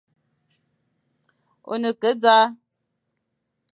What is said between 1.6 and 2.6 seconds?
Ô ne ke e zal,